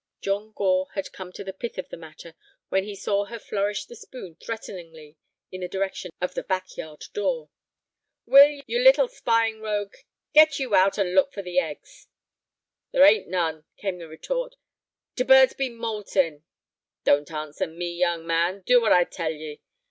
[0.19, 2.33] John Gore had come to the pith of the matter
[2.69, 5.15] when he saw her flourish the spoon threateningly
[5.51, 7.51] in the direction of the back yard door.
[8.25, 9.93] "Will, you little spying rogue,
[10.33, 12.07] get you out and look for the eggs."
[12.91, 14.55] "There ain't none," came the retort;
[15.15, 16.45] "t' birds be moultin'."
[17.03, 19.61] "Don't answer me, young man; do what I tell ye."